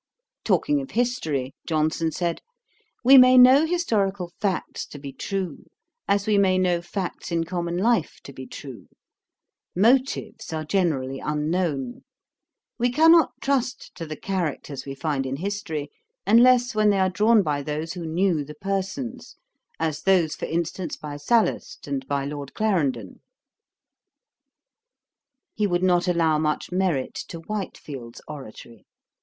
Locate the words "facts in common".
6.81-7.77